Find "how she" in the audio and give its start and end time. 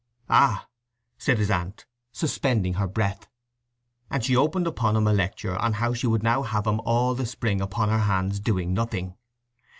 5.73-6.07